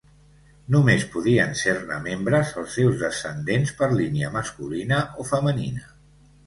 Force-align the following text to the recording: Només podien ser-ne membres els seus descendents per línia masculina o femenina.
Només 0.75 1.03
podien 1.15 1.53
ser-ne 1.59 1.99
membres 2.07 2.55
els 2.63 2.73
seus 2.79 2.99
descendents 3.05 3.77
per 3.83 3.93
línia 4.01 4.35
masculina 4.41 5.05
o 5.25 5.33
femenina. 5.35 5.89